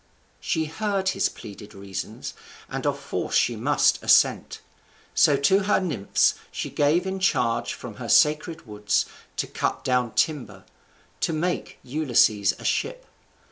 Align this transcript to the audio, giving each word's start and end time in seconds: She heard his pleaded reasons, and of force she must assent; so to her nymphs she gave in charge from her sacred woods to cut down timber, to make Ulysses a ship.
She 0.39 0.65
heard 0.65 1.09
his 1.09 1.29
pleaded 1.29 1.75
reasons, 1.75 2.33
and 2.67 2.87
of 2.87 2.99
force 2.99 3.35
she 3.35 3.55
must 3.55 4.01
assent; 4.01 4.59
so 5.13 5.37
to 5.37 5.65
her 5.65 5.79
nymphs 5.79 6.33
she 6.51 6.71
gave 6.71 7.05
in 7.05 7.19
charge 7.19 7.75
from 7.75 7.97
her 7.97 8.09
sacred 8.09 8.65
woods 8.65 9.05
to 9.37 9.45
cut 9.45 9.83
down 9.83 10.15
timber, 10.15 10.63
to 11.19 11.33
make 11.33 11.77
Ulysses 11.83 12.55
a 12.57 12.65
ship. 12.65 13.05